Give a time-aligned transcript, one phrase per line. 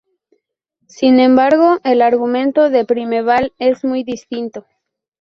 [0.87, 4.65] Sin embargo, el argumento de Primeval es muy distinto.